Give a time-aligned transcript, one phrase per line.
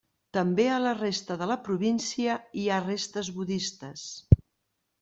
[0.35, 4.11] També a la resta de la província hi ha restes budistes.